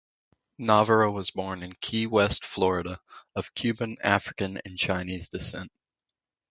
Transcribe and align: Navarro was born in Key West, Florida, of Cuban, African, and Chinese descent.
Navarro 0.57 1.11
was 1.11 1.29
born 1.29 1.61
in 1.61 1.73
Key 1.79 2.07
West, 2.07 2.43
Florida, 2.43 2.99
of 3.35 3.53
Cuban, 3.53 3.97
African, 4.03 4.59
and 4.65 4.75
Chinese 4.75 5.29
descent. 5.29 5.71